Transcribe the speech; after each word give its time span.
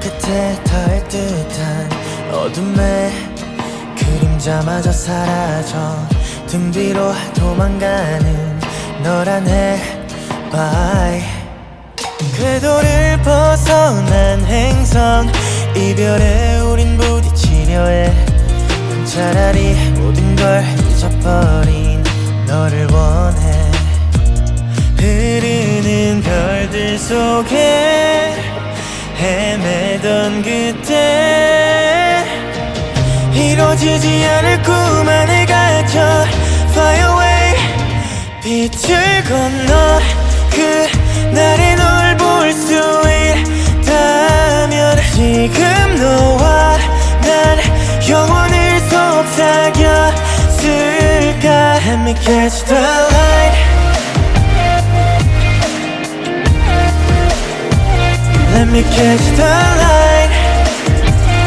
끝에 0.00 0.54
닿을 0.64 1.08
듯한 1.08 1.88
어둠에 2.32 3.12
그림자마저 3.98 4.90
사라져. 4.90 5.96
등 6.46 6.70
뒤로 6.70 7.12
도망가는 7.34 8.60
너라네 9.02 10.00
Bye. 10.50 11.22
궤도를 12.36 13.18
벗어난 13.22 14.44
행성. 14.46 15.30
이별에 15.76 16.60
우린 16.60 16.96
부딪히려 16.96 17.86
해. 17.86 18.26
차라리 19.04 19.74
모든 19.98 20.34
걸 20.36 20.64
잊어버린 20.90 22.02
너를 22.46 22.88
원해. 22.90 23.70
흐르는 24.98 26.22
별들 26.22 26.98
속에 26.98 28.59
헤매던 29.20 30.42
그때 30.42 32.24
이루어지지 33.34 34.24
않을 34.24 34.62
꿈 34.62 34.74
안에 35.08 35.44
갇혀 35.44 36.24
Fly 36.70 36.98
away. 36.98 37.54
빛을 38.42 39.24
건너 39.24 40.00
그날의 40.50 41.76
널볼 41.76 42.52
수 42.52 42.72
있다면 43.82 44.96
지금 45.12 45.62
너와 45.96 46.78
난 47.20 47.58
영원을 48.08 48.80
속삭였을까? 48.88 50.30
Let 51.84 52.00
me 52.00 52.14
catch 52.14 52.64
the 52.64 52.78
light 52.78 53.89
Let 58.60 58.68
me 58.68 58.82
catch 58.82 59.24
the 59.38 59.52
light 59.80 61.40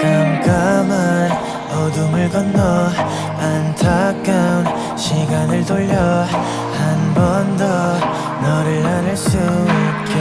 깜깜한 0.00 1.30
어둠을 1.72 2.28
건너 2.30 2.90
안타까운 3.38 4.66
시간을 4.96 5.64
돌려 5.64 5.96
한 5.96 7.14
번 7.14 7.56
더 7.56 7.64
너를 8.42 8.84
안을 8.86 9.16
수 9.16 9.36
있게 9.36 10.14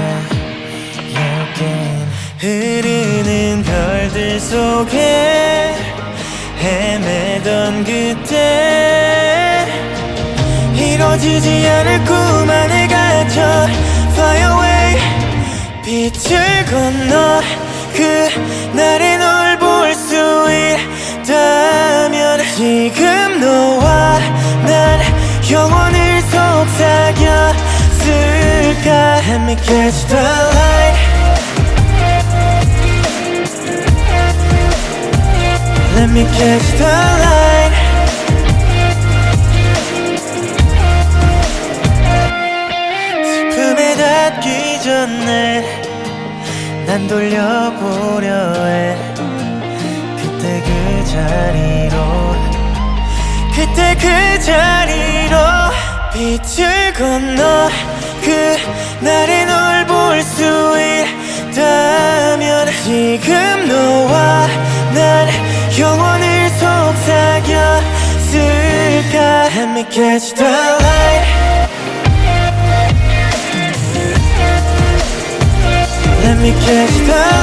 again. 1.18 2.08
흐르는 2.40 3.64
별들 3.64 4.40
속에 4.40 5.76
헤매던 6.58 7.84
그때 7.84 9.21
이루어지지 11.12 11.68
않을 11.68 12.06
꿈 12.06 12.16
안에 12.50 12.88
갇혀 12.88 13.68
Fly 14.14 14.38
away 14.40 14.98
빛을 15.84 16.66
건너 16.66 17.42
그날의 17.94 19.18
널볼 19.18 19.94
수 19.94 20.16
있다면 21.24 22.40
지금 22.56 23.42
너와 23.42 24.20
난 24.66 25.02
영원을 25.52 26.22
속삭였을까 26.22 27.62
Let 29.28 29.42
me 29.42 29.56
catch 29.58 30.08
the 30.08 30.22
light 30.56 30.98
Let 35.96 36.10
me 36.10 36.24
catch 36.24 36.72
the 36.78 36.86
light 36.86 37.31
닿기 44.32 44.80
전에 44.82 45.62
난 46.86 47.06
돌려보려 47.08 48.54
해. 48.66 48.96
그때 50.16 50.62
그 50.64 51.06
자리로 51.06 51.96
그때 53.54 53.96
그 54.00 54.40
자리로 54.40 55.36
빛을 56.14 56.94
건너 56.94 57.70
그날의 58.22 59.46
널볼 59.46 60.24
수 60.24 60.44
있다면 61.52 62.68
지금 62.84 63.68
너와 63.68 64.48
난 64.94 65.28
영원을 65.78 66.50
속삭였을까? 66.52 67.82
Let 69.54 69.70
me 69.72 69.84
catch 69.92 70.34
the 70.36 70.48
light 70.48 71.51
Let 77.12 77.41